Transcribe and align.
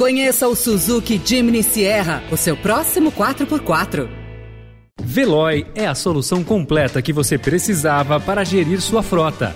Conheça 0.00 0.48
o 0.48 0.56
Suzuki 0.56 1.20
Jimny 1.22 1.62
Sierra, 1.62 2.22
o 2.32 2.36
seu 2.38 2.56
próximo 2.56 3.12
4x4. 3.12 4.08
Veloy 4.98 5.66
é 5.74 5.86
a 5.86 5.94
solução 5.94 6.42
completa 6.42 7.02
que 7.02 7.12
você 7.12 7.36
precisava 7.36 8.18
para 8.18 8.42
gerir 8.42 8.80
sua 8.80 9.02
frota. 9.02 9.54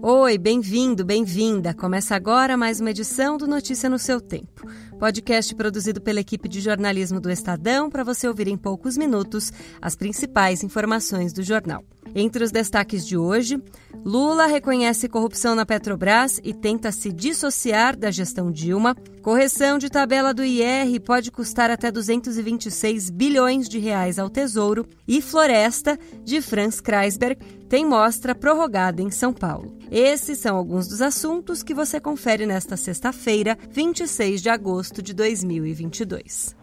Oi, 0.00 0.38
bem-vindo, 0.38 1.04
bem-vinda. 1.04 1.74
Começa 1.74 2.14
agora 2.14 2.56
mais 2.56 2.78
uma 2.78 2.90
edição 2.90 3.36
do 3.36 3.48
Notícia 3.48 3.90
no 3.90 3.98
seu 3.98 4.20
tempo. 4.20 4.68
Podcast 5.00 5.52
produzido 5.56 6.00
pela 6.00 6.20
equipe 6.20 6.48
de 6.48 6.60
jornalismo 6.60 7.20
do 7.20 7.28
Estadão 7.28 7.90
para 7.90 8.04
você 8.04 8.28
ouvir 8.28 8.46
em 8.46 8.56
poucos 8.56 8.96
minutos 8.96 9.50
as 9.82 9.96
principais 9.96 10.62
informações 10.62 11.32
do 11.32 11.42
jornal. 11.42 11.82
Entre 12.14 12.44
os 12.44 12.50
destaques 12.50 13.06
de 13.06 13.16
hoje, 13.16 13.60
Lula 14.04 14.46
reconhece 14.46 15.08
corrupção 15.08 15.54
na 15.54 15.64
Petrobras 15.64 16.40
e 16.44 16.52
tenta 16.52 16.92
se 16.92 17.12
dissociar 17.12 17.96
da 17.96 18.10
gestão 18.10 18.50
Dilma. 18.50 18.96
Correção 19.22 19.78
de 19.78 19.88
tabela 19.88 20.34
do 20.34 20.44
IR 20.44 21.00
pode 21.00 21.30
custar 21.30 21.70
até 21.70 21.90
226 21.90 23.10
bilhões 23.10 23.68
de 23.68 23.78
reais 23.78 24.18
ao 24.18 24.28
Tesouro. 24.28 24.86
E 25.08 25.22
Floresta, 25.22 25.98
de 26.22 26.40
Franz 26.40 26.80
Kreisberg, 26.80 27.40
tem 27.68 27.84
mostra 27.84 28.34
prorrogada 28.34 29.02
em 29.02 29.10
São 29.10 29.32
Paulo. 29.32 29.76
Esses 29.90 30.38
são 30.38 30.56
alguns 30.56 30.86
dos 30.86 31.00
assuntos 31.00 31.62
que 31.62 31.74
você 31.74 31.98
confere 32.00 32.46
nesta 32.46 32.76
sexta-feira, 32.76 33.58
26 33.70 34.42
de 34.42 34.48
agosto 34.48 35.02
de 35.02 35.14
2022. 35.14 36.54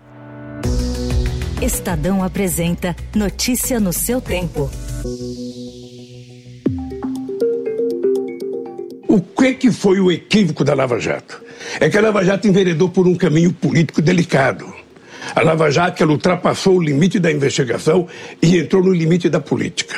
Estadão 1.62 2.24
apresenta 2.24 2.96
Notícia 3.16 3.80
no 3.80 3.94
seu 3.94 4.20
tempo. 4.20 4.68
O 9.08 9.20
que, 9.20 9.54
que 9.56 9.72
foi 9.72 10.00
o 10.00 10.12
equívoco 10.12 10.64
da 10.64 10.76
Lava 10.76 11.00
Jato? 11.00 11.42
É 11.80 11.90
que 11.90 11.98
a 11.98 12.02
Lava 12.02 12.24
Jato 12.24 12.48
enveredou 12.48 12.88
por 12.88 13.08
um 13.08 13.16
caminho 13.16 13.52
político 13.52 14.00
delicado. 14.00 14.72
A 15.36 15.42
Lava 15.42 15.72
Jato 15.72 16.04
ultrapassou 16.04 16.78
o 16.78 16.82
limite 16.82 17.20
da 17.20 17.32
investigação 17.32 18.08
e 18.42 18.60
entrou 18.60 18.84
no 18.84 18.94
limite 18.94 19.28
da 19.28 19.40
política. 19.40 19.96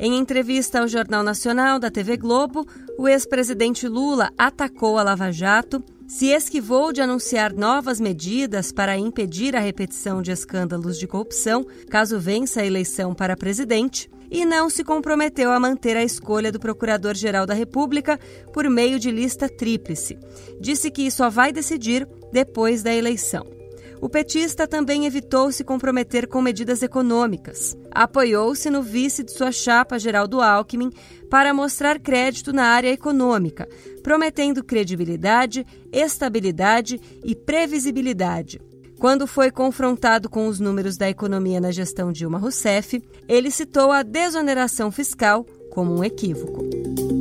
Em 0.00 0.16
entrevista 0.16 0.80
ao 0.80 0.88
Jornal 0.88 1.22
Nacional 1.22 1.78
da 1.78 1.90
TV 1.90 2.16
Globo, 2.16 2.66
o 2.96 3.06
ex-presidente 3.06 3.86
Lula 3.86 4.30
atacou 4.38 4.96
a 4.96 5.02
Lava 5.02 5.30
Jato 5.30 5.84
se 6.08 6.28
esquivou 6.28 6.90
de 6.90 7.02
anunciar 7.02 7.52
novas 7.52 8.00
medidas 8.00 8.72
para 8.72 8.96
impedir 8.96 9.54
a 9.54 9.60
repetição 9.60 10.22
de 10.22 10.32
escândalos 10.32 10.98
de 10.98 11.06
corrupção, 11.06 11.66
caso 11.90 12.18
vença 12.18 12.62
a 12.62 12.66
eleição 12.66 13.14
para 13.14 13.36
presidente, 13.36 14.10
e 14.30 14.44
não 14.44 14.70
se 14.70 14.82
comprometeu 14.82 15.52
a 15.52 15.60
manter 15.60 15.96
a 15.96 16.02
escolha 16.02 16.50
do 16.50 16.58
Procurador-Geral 16.58 17.46
da 17.46 17.54
República 17.54 18.18
por 18.52 18.68
meio 18.68 18.98
de 18.98 19.10
lista 19.10 19.48
tríplice. 19.48 20.18
Disse 20.58 20.90
que 20.90 21.10
só 21.10 21.28
vai 21.28 21.52
decidir 21.52 22.08
depois 22.32 22.82
da 22.82 22.92
eleição. 22.92 23.57
O 24.00 24.08
petista 24.08 24.66
também 24.66 25.06
evitou 25.06 25.50
se 25.50 25.64
comprometer 25.64 26.28
com 26.28 26.40
medidas 26.40 26.82
econômicas. 26.82 27.76
Apoiou-se 27.90 28.70
no 28.70 28.82
vice 28.82 29.24
de 29.24 29.32
sua 29.32 29.50
chapa, 29.50 29.98
Geraldo 29.98 30.40
Alckmin, 30.40 30.90
para 31.28 31.52
mostrar 31.52 31.98
crédito 31.98 32.52
na 32.52 32.64
área 32.64 32.92
econômica, 32.92 33.68
prometendo 34.02 34.62
credibilidade, 34.62 35.66
estabilidade 35.92 37.00
e 37.24 37.34
previsibilidade. 37.34 38.60
Quando 38.98 39.26
foi 39.26 39.50
confrontado 39.50 40.28
com 40.28 40.48
os 40.48 40.58
números 40.58 40.96
da 40.96 41.08
economia 41.08 41.60
na 41.60 41.70
gestão 41.70 42.10
Dilma 42.10 42.38
Rousseff, 42.38 43.00
ele 43.28 43.50
citou 43.50 43.92
a 43.92 44.02
desoneração 44.02 44.90
fiscal 44.90 45.44
como 45.70 45.96
um 45.96 46.02
equívoco. 46.02 47.17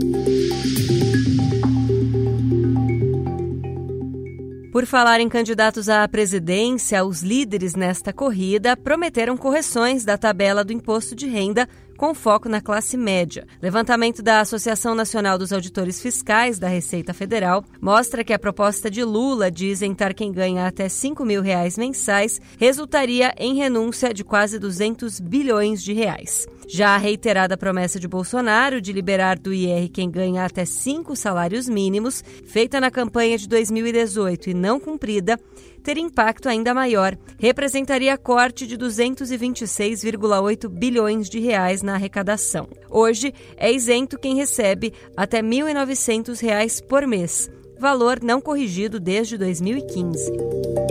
Por 4.78 4.86
falar 4.86 5.20
em 5.20 5.28
candidatos 5.28 5.90
à 5.90 6.08
presidência, 6.08 7.04
os 7.04 7.24
líderes 7.24 7.74
nesta 7.74 8.14
corrida 8.14 8.78
prometeram 8.78 9.36
correções 9.36 10.06
da 10.06 10.20
tabela 10.20 10.64
do 10.64 10.72
imposto 10.72 11.16
de 11.16 11.26
renda 11.26 11.68
com 11.98 12.14
foco 12.14 12.48
na 12.48 12.62
classe 12.62 12.96
média. 12.96 13.46
Levantamento 13.62 14.22
da 14.22 14.40
Associação 14.40 14.94
Nacional 14.94 15.38
dos 15.38 15.52
Auditores 15.52 16.00
Fiscais 16.00 16.60
da 16.60 16.68
Receita 16.68 17.14
Federal 17.14 17.66
mostra 17.82 18.24
que 18.24 18.32
a 18.32 18.40
proposta 18.40 18.90
de 18.90 19.04
Lula 19.04 19.50
de 19.50 19.66
isentar 19.66 20.14
quem 20.14 20.32
ganha 20.32 20.68
até 20.68 20.88
5 20.88 21.26
mil 21.26 21.42
reais 21.42 21.78
mensais 21.78 22.40
resultaria 22.60 23.34
em 23.38 23.56
renúncia 23.56 24.14
de 24.14 24.24
quase 24.24 24.60
200 24.60 25.20
bilhões 25.20 25.84
de 25.84 25.92
reais. 25.92 26.46
Já 26.70 26.96
a 26.96 26.98
reiterada 26.98 27.58
promessa 27.58 28.00
de 28.00 28.08
Bolsonaro 28.08 28.82
de 28.82 28.92
liberar 28.92 29.40
do 29.40 29.54
IR 29.54 29.90
quem 29.90 30.12
ganha 30.12 30.46
até 30.46 30.66
cinco 30.66 31.16
salários 31.16 31.68
mínimos, 31.68 32.22
feita 32.46 32.80
na 32.80 32.92
campanha 32.92 33.38
de 33.38 33.48
2018 33.48 34.50
e 34.50 34.54
não 34.54 34.78
cumprida, 34.78 35.40
ter 35.88 35.98
impacto 35.98 36.50
ainda 36.50 36.74
maior. 36.74 37.18
Representaria 37.40 38.18
corte 38.18 38.68
de 38.68 38.78
226,8 38.78 40.68
bilhões 40.68 41.30
de 41.30 41.40
reais 41.40 41.82
na 41.82 41.94
arrecadação. 41.94 42.68
Hoje 42.90 43.34
é 43.56 43.72
isento 43.72 44.20
quem 44.20 44.36
recebe 44.36 44.92
até 45.16 45.38
R$ 45.38 45.48
1.900 45.48 46.84
por 46.84 47.08
mês, 47.08 47.50
valor 47.80 48.22
não 48.22 48.42
corrigido 48.42 49.00
desde 49.00 49.38
2015. 49.38 50.87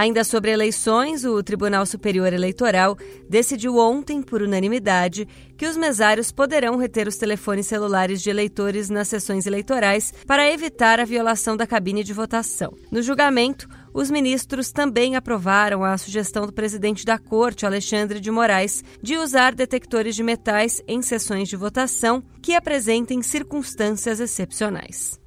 Ainda 0.00 0.24
sobre 0.24 0.50
eleições, 0.50 1.26
o 1.26 1.42
Tribunal 1.42 1.84
Superior 1.84 2.32
Eleitoral 2.32 2.96
decidiu 3.28 3.76
ontem, 3.76 4.22
por 4.22 4.40
unanimidade, 4.40 5.28
que 5.58 5.66
os 5.66 5.76
mesários 5.76 6.32
poderão 6.32 6.78
reter 6.78 7.06
os 7.06 7.18
telefones 7.18 7.66
celulares 7.66 8.22
de 8.22 8.30
eleitores 8.30 8.88
nas 8.88 9.08
sessões 9.08 9.46
eleitorais 9.46 10.10
para 10.26 10.50
evitar 10.50 10.98
a 10.98 11.04
violação 11.04 11.54
da 11.54 11.66
cabine 11.66 12.02
de 12.02 12.14
votação. 12.14 12.72
No 12.90 13.02
julgamento, 13.02 13.68
os 13.92 14.10
ministros 14.10 14.72
também 14.72 15.16
aprovaram 15.16 15.84
a 15.84 15.98
sugestão 15.98 16.46
do 16.46 16.52
presidente 16.54 17.04
da 17.04 17.18
Corte, 17.18 17.66
Alexandre 17.66 18.20
de 18.20 18.30
Moraes, 18.30 18.82
de 19.02 19.18
usar 19.18 19.54
detectores 19.54 20.16
de 20.16 20.22
metais 20.22 20.80
em 20.88 21.02
sessões 21.02 21.46
de 21.46 21.56
votação 21.56 22.22
que 22.40 22.54
apresentem 22.54 23.20
circunstâncias 23.20 24.18
excepcionais. 24.18 25.20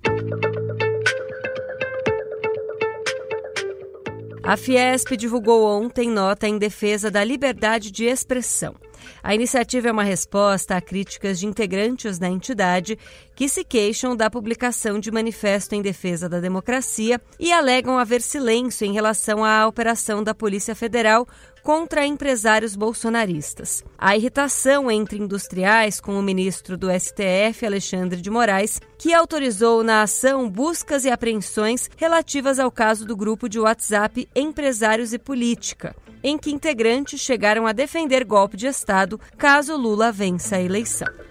A 4.45 4.57
Fiesp 4.57 5.15
divulgou 5.15 5.65
ontem 5.65 6.09
nota 6.09 6.45
em 6.45 6.57
defesa 6.57 7.09
da 7.09 7.23
liberdade 7.23 7.89
de 7.89 8.03
expressão. 8.03 8.75
A 9.23 9.33
iniciativa 9.33 9.87
é 9.87 9.91
uma 9.91 10.03
resposta 10.03 10.75
a 10.75 10.81
críticas 10.81 11.39
de 11.39 11.45
integrantes 11.45 12.19
da 12.19 12.27
entidade 12.27 12.99
que 13.35 13.49
se 13.49 13.63
queixam 13.63 14.15
da 14.15 14.29
publicação 14.29 14.99
de 14.99 15.11
manifesto 15.11 15.75
em 15.75 15.81
defesa 15.81 16.29
da 16.29 16.39
democracia 16.39 17.19
e 17.39 17.51
alegam 17.51 17.97
haver 17.97 18.21
silêncio 18.21 18.85
em 18.85 18.93
relação 18.93 19.43
à 19.43 19.67
operação 19.67 20.23
da 20.23 20.33
Polícia 20.33 20.75
Federal 20.75 21.27
contra 21.63 22.05
empresários 22.05 22.75
bolsonaristas. 22.75 23.83
A 23.97 24.17
irritação 24.17 24.91
entre 24.91 25.17
industriais 25.17 25.99
com 26.01 26.19
o 26.19 26.21
ministro 26.21 26.77
do 26.77 26.87
STF, 26.91 27.65
Alexandre 27.65 28.19
de 28.19 28.29
Moraes, 28.29 28.81
que 28.97 29.13
autorizou 29.13 29.81
na 29.81 30.01
ação 30.01 30.49
buscas 30.49 31.05
e 31.05 31.09
apreensões 31.09 31.89
relativas 31.95 32.59
ao 32.59 32.69
caso 32.69 33.05
do 33.05 33.15
grupo 33.15 33.47
de 33.47 33.59
WhatsApp 33.59 34.27
Empresários 34.35 35.13
e 35.13 35.17
Política, 35.17 35.95
em 36.21 36.37
que 36.37 36.51
integrantes 36.51 37.21
chegaram 37.21 37.65
a 37.65 37.71
defender 37.71 38.25
golpe 38.25 38.57
de 38.57 38.67
Estado 38.67 39.19
caso 39.37 39.77
Lula 39.77 40.11
vença 40.11 40.57
a 40.57 40.61
eleição. 40.61 41.22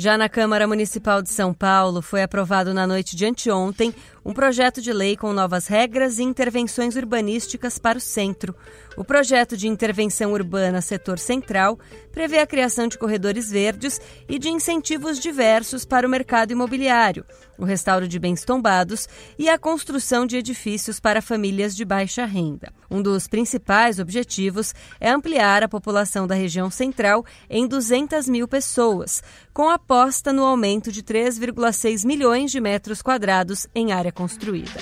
Já 0.00 0.16
na 0.16 0.28
Câmara 0.28 0.64
Municipal 0.68 1.20
de 1.20 1.28
São 1.28 1.52
Paulo, 1.52 2.00
foi 2.00 2.22
aprovado 2.22 2.72
na 2.72 2.86
noite 2.86 3.16
de 3.16 3.26
anteontem 3.26 3.92
um 4.28 4.34
projeto 4.34 4.82
de 4.82 4.92
lei 4.92 5.16
com 5.16 5.32
novas 5.32 5.66
regras 5.68 6.18
e 6.18 6.22
intervenções 6.22 6.96
urbanísticas 6.96 7.78
para 7.78 7.96
o 7.96 8.00
centro. 8.00 8.54
O 8.94 9.02
projeto 9.02 9.56
de 9.56 9.66
intervenção 9.66 10.32
urbana 10.34 10.82
setor 10.82 11.18
central 11.18 11.78
prevê 12.12 12.40
a 12.40 12.46
criação 12.46 12.88
de 12.88 12.98
corredores 12.98 13.50
verdes 13.50 13.98
e 14.28 14.38
de 14.38 14.50
incentivos 14.50 15.18
diversos 15.18 15.86
para 15.86 16.06
o 16.06 16.10
mercado 16.10 16.50
imobiliário, 16.50 17.24
o 17.56 17.64
restauro 17.64 18.06
de 18.06 18.18
bens 18.18 18.44
tombados 18.44 19.08
e 19.38 19.48
a 19.48 19.58
construção 19.58 20.26
de 20.26 20.36
edifícios 20.36 21.00
para 21.00 21.22
famílias 21.22 21.74
de 21.74 21.86
baixa 21.86 22.26
renda. 22.26 22.70
Um 22.90 23.00
dos 23.00 23.28
principais 23.28 23.98
objetivos 23.98 24.74
é 25.00 25.10
ampliar 25.10 25.62
a 25.62 25.68
população 25.68 26.26
da 26.26 26.34
região 26.34 26.70
central 26.70 27.24
em 27.48 27.66
200 27.66 28.28
mil 28.28 28.46
pessoas, 28.46 29.22
com 29.54 29.70
aposta 29.70 30.32
no 30.32 30.44
aumento 30.44 30.92
de 30.92 31.02
3,6 31.02 32.04
milhões 32.04 32.50
de 32.50 32.60
metros 32.60 33.00
quadrados 33.00 33.66
em 33.74 33.92
área 33.92 34.12
construída. 34.18 34.80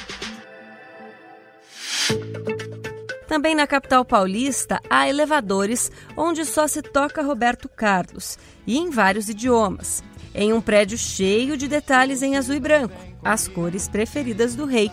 Também 3.29 3.55
na 3.55 3.67
capital 3.67 4.03
paulista 4.03 4.81
há 4.89 5.07
elevadores 5.07 5.93
onde 6.17 6.47
só 6.47 6.67
se 6.67 6.81
toca 6.81 7.23
Roberto 7.23 7.69
Carlos 7.69 8.39
e 8.67 8.79
em 8.79 8.89
vários 8.89 9.29
idiomas. 9.29 10.03
Em 10.35 10.55
um 10.55 10.61
prédio 10.61 10.97
cheio 10.97 11.55
de 11.55 11.69
detalhes 11.69 12.23
em 12.23 12.37
azul 12.37 12.55
e 12.55 12.61
branco, 12.61 12.95
as 13.23 13.47
cores 13.47 13.89
preferidas 13.89 14.55
do 14.55 14.65
rei, 14.65 14.91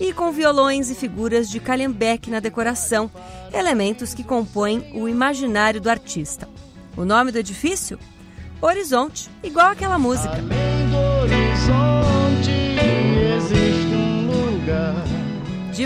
e 0.00 0.12
com 0.14 0.32
violões 0.32 0.90
e 0.90 0.94
figuras 0.94 1.50
de 1.50 1.60
Calhambeck 1.60 2.30
na 2.30 2.40
decoração, 2.40 3.10
elementos 3.52 4.14
que 4.14 4.24
compõem 4.24 4.92
o 4.94 5.08
imaginário 5.08 5.80
do 5.80 5.90
artista. 5.90 6.48
O 6.96 7.04
nome 7.04 7.32
do 7.32 7.38
edifício? 7.38 7.98
Horizonte, 8.62 9.28
igual 9.42 9.68
aquela 9.68 9.98
música. 9.98 10.36
Além 10.36 10.73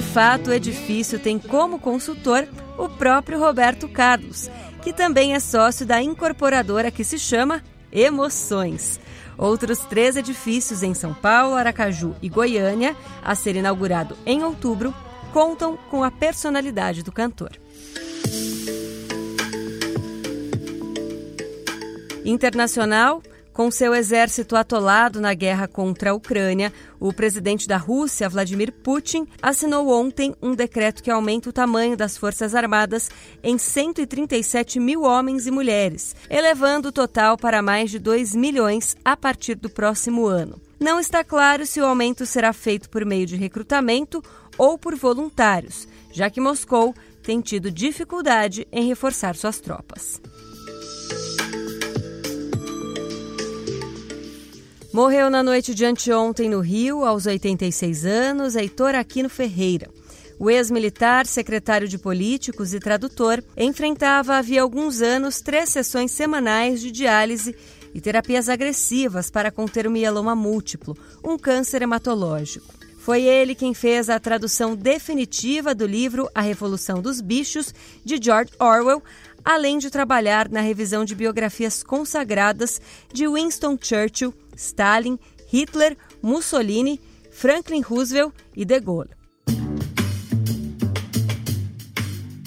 fato, 0.09 0.51
o 0.51 0.53
edifício 0.53 1.19
tem 1.19 1.39
como 1.39 1.79
consultor 1.79 2.49
o 2.79 2.89
próprio 2.89 3.39
Roberto 3.39 3.89
Carlos, 3.89 4.51
que 4.83 4.93
também 4.93 5.35
é 5.35 5.41
sócio 5.41 5.85
da 5.85 6.03
incorporadora 6.03 6.91
que 6.91 7.05
se 7.05 7.19
chama 7.19 7.63
Emoções. 7.93 8.99
Outros 9.37 9.81
três 9.81 10.17
edifícios 10.17 10.83
em 10.83 10.95
São 10.95 11.13
Paulo, 11.13 11.55
Aracaju 11.55 12.17
e 12.23 12.29
Goiânia, 12.29 12.97
a 13.23 13.35
ser 13.35 13.55
inaugurado 13.57 14.17
em 14.25 14.43
outubro, 14.43 14.95
contam 15.33 15.77
com 15.91 16.03
a 16.03 16.11
personalidade 16.11 17.03
do 17.03 17.13
cantor. 17.13 17.53
Internacional, 22.25 23.23
com 23.53 23.71
seu 23.71 23.95
exército 23.95 24.57
atolado 24.57 25.21
na 25.21 25.35
guerra 25.35 25.67
contra 25.67 26.11
a 26.11 26.15
Ucrânia, 26.15 26.73
o 27.01 27.13
presidente 27.13 27.69
da 27.69 27.77
Rússia, 27.77 28.29
Vladimir 28.29 28.73
Putin, 28.73 29.27
assinou 29.41 29.89
ontem 29.89 30.35
um 30.43 30.55
decreto 30.55 31.03
que 31.03 31.11
aumenta 31.11 31.51
o 31.51 31.53
tamanho 31.53 31.97
das 31.97 32.17
Forças 32.17 32.55
Armadas 32.55 33.11
em 33.43 33.57
137 33.59 34.81
mil 34.81 35.03
homens 35.03 35.47
e 35.47 35.51
mulheres, 35.51 36.15
elevando 36.29 36.89
o 36.89 36.93
total 36.93 37.37
para 37.37 37.63
mais 37.63 37.91
de 37.91 37.99
2 37.99 38.35
milhões 38.35 38.97
a 39.05 39.17
partir 39.17 39.55
do 39.55 39.71
próximo 39.71 40.27
ano. 40.27 40.61
Não 40.81 41.01
está 41.01 41.25
claro 41.25 41.67
se 41.67 41.81
o 41.81 41.87
aumento 41.87 42.25
será 42.25 42.53
feito 42.53 42.89
por 42.89 43.05
meio 43.05 43.27
de 43.27 43.37
recrutamento 43.37 44.23
ou 44.57 44.79
por 44.79 44.95
voluntários, 44.95 45.89
já 46.13 46.31
que 46.31 46.41
Moscou 46.41 46.95
tem 47.23 47.41
tido 47.41 47.71
dificuldade 47.71 48.67
em 48.73 48.87
reforçar 48.87 49.35
suas 49.37 49.61
tropas. 49.61 50.21
Morreu 54.99 55.31
na 55.31 55.45
noite 55.45 55.77
de 55.77 55.85
anteontem 55.85 56.51
no 56.51 56.59
Rio, 56.59 57.05
aos 57.05 57.25
86 57.25 58.05
anos, 58.05 58.57
Heitor 58.57 58.97
Aquino 58.97 59.29
Ferreira. 59.29 59.89
O 60.41 60.51
ex-militar, 60.51 61.25
secretário 61.25 61.87
de 61.87 61.97
políticos 61.97 62.75
e 62.75 62.81
tradutor, 62.81 63.41
enfrentava 63.57 64.35
havia 64.35 64.61
alguns 64.61 65.01
anos 65.01 65.41
três 65.41 65.69
sessões 65.69 66.11
semanais 66.11 66.81
de 66.81 66.91
diálise 66.91 67.55
e 67.95 68.01
terapias 68.01 68.49
agressivas 68.49 69.31
para 69.31 69.53
conter 69.53 69.87
o 69.87 69.91
mieloma 69.91 70.35
múltiplo, 70.35 70.99
um 71.23 71.39
câncer 71.39 71.81
hematológico. 71.81 72.75
Foi 72.99 73.23
ele 73.23 73.55
quem 73.55 73.73
fez 73.73 74.11
a 74.11 74.19
tradução 74.19 74.75
definitiva 74.75 75.75
do 75.75 75.87
livro 75.87 76.29
A 76.35 76.41
Revolução 76.41 77.01
dos 77.01 77.21
Bichos, 77.21 77.73
de 78.05 78.19
George 78.21 78.53
Orwell, 78.59 79.03
além 79.45 79.79
de 79.79 79.91
trabalhar 79.91 80.49
na 80.49 80.61
revisão 80.61 81.05
de 81.05 81.15
biografias 81.15 81.83
consagradas 81.83 82.81
de 83.13 83.29
Winston 83.29 83.79
Churchill, 83.81 84.35
Stalin, 84.57 85.19
Hitler, 85.47 85.97
Mussolini, 86.23 87.01
Franklin 87.31 87.81
Roosevelt 87.81 88.35
e 88.55 88.65
De 88.65 88.81
Gaulle. 88.81 89.11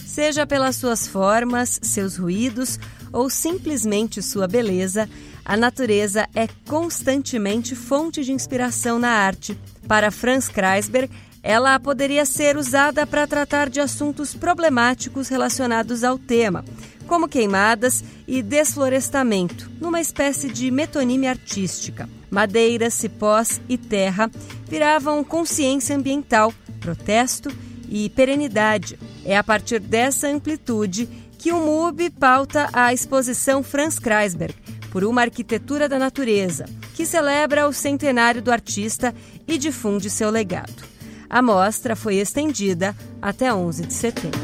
Seja 0.05 0.45
pelas 0.45 0.75
suas 0.75 1.07
formas, 1.07 1.79
seus 1.81 2.17
ruídos 2.17 2.77
ou 3.13 3.29
simplesmente 3.29 4.21
sua 4.21 4.47
beleza, 4.47 5.09
a 5.43 5.57
natureza 5.57 6.27
é 6.35 6.47
constantemente 6.67 7.75
fonte 7.75 8.23
de 8.23 8.31
inspiração 8.31 8.99
na 8.99 9.09
arte. 9.09 9.57
Para 9.87 10.11
Franz 10.11 10.47
Kreisberg, 10.47 11.11
ela 11.43 11.79
poderia 11.79 12.25
ser 12.25 12.57
usada 12.57 13.05
para 13.07 13.25
tratar 13.25 13.69
de 13.69 13.79
assuntos 13.79 14.33
problemáticos 14.33 15.27
relacionados 15.27 16.03
ao 16.03 16.17
tema, 16.17 16.63
como 17.07 17.27
queimadas 17.27 18.03
e 18.27 18.41
desflorestamento, 18.41 19.69
numa 19.79 19.99
espécie 19.99 20.49
de 20.49 20.69
metonímia 20.69 21.31
artística. 21.31 22.07
Madeira, 22.29 22.89
cipós 22.89 23.59
e 23.67 23.77
terra 23.77 24.31
viravam 24.69 25.23
consciência 25.23 25.95
ambiental, 25.95 26.53
protesto 26.79 27.51
e 27.89 28.09
perenidade. 28.09 28.97
É 29.25 29.35
a 29.35 29.43
partir 29.43 29.79
dessa 29.79 30.29
amplitude 30.29 31.09
que 31.37 31.51
o 31.51 31.57
MUB 31.57 32.11
pauta 32.11 32.69
a 32.71 32.93
exposição 32.93 33.63
Franz 33.63 33.99
Kreisberg, 33.99 34.55
por 34.91 35.03
uma 35.03 35.21
arquitetura 35.21 35.89
da 35.89 35.97
natureza, 35.97 36.65
que 36.93 37.05
celebra 37.05 37.67
o 37.67 37.73
centenário 37.73 38.41
do 38.41 38.51
artista 38.51 39.13
e 39.47 39.57
difunde 39.57 40.09
seu 40.09 40.29
legado. 40.29 40.90
A 41.31 41.41
mostra 41.41 41.95
foi 41.95 42.15
estendida 42.17 42.93
até 43.21 43.53
11 43.53 43.85
de 43.85 43.93
setembro. 43.93 44.37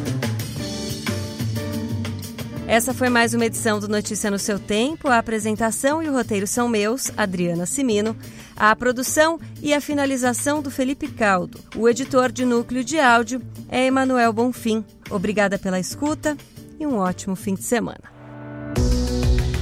Essa 2.66 2.94
foi 2.94 3.10
mais 3.10 3.34
uma 3.34 3.46
edição 3.46 3.78
do 3.78 3.90
Notícia 3.90 4.32
no 4.32 4.40
seu 4.40 4.58
tempo. 4.58 5.10
A 5.10 5.18
apresentação 5.18 6.02
e 6.02 6.08
o 6.08 6.14
roteiro 6.14 6.48
são 6.48 6.70
meus, 6.70 7.12
Adriana 7.18 7.66
Simino. 7.66 8.16
A 8.56 8.74
produção 8.74 9.38
e 9.62 9.74
a 9.74 9.82
finalização 9.82 10.62
do 10.62 10.72
Felipe 10.72 11.10
Caldo. 11.10 11.60
O 11.76 11.90
editor 11.90 12.32
de 12.32 12.46
núcleo 12.46 12.86
de 12.86 12.98
áudio 12.98 13.42
é 13.68 13.86
Emanuel 13.86 14.32
Bonfim. 14.32 14.86
Obrigada 15.10 15.60
pela 15.60 15.82
escuta 15.82 16.38
e 16.80 16.88
um 16.88 16.96
ótimo 16.96 17.36
fim 17.36 17.54
de 17.54 17.64
semana. 17.64 18.04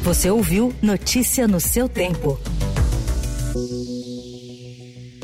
Você 0.04 0.30
ouviu 0.30 0.72
Notícia 0.80 1.48
no 1.48 1.60
seu 1.60 1.90
tempo. 1.90 2.40